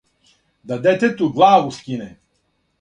Да 0.63 0.77
детету 0.87 1.29
главу 1.37 1.69
скине, 1.79 2.11